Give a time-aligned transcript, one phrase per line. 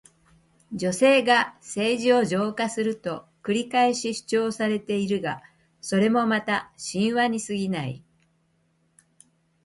[0.71, 5.43] 女性が政治を浄化すると繰り返し主張されているが、
[5.79, 8.03] それもまた神話にすぎない。